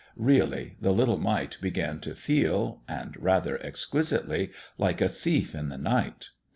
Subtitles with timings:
[0.17, 5.77] Really, the little mite began to feel and rather exquisitely like a thief in the
[5.77, 6.31] night.